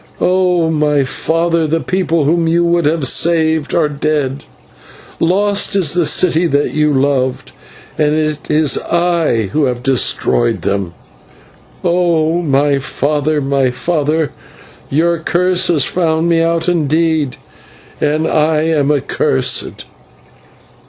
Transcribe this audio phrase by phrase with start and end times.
[0.19, 0.71] Oh!
[0.71, 4.45] my father, the people whom you would have saved are dead;
[5.19, 7.51] lost is the city that you loved,
[7.99, 10.95] and it is I who have destroyed them.
[11.83, 12.41] Oh!
[12.41, 14.31] my father, my father,
[14.89, 17.37] your curse has found me out indeed,
[18.01, 19.85] and I am accursed."